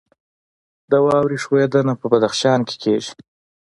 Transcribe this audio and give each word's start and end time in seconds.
د 0.91 0.93
واورې 1.05 1.37
ښویدنه 1.43 1.93
په 2.01 2.05
بدخشان 2.11 2.59
کې 2.67 2.75
کیږي 2.83 3.11